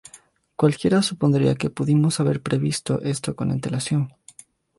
[0.55, 4.11] Cualquiera supondría que pudimos haber previsto esto con antelación.